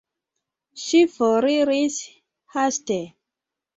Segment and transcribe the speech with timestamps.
[0.83, 1.99] Ŝi foriris
[2.57, 2.99] haste.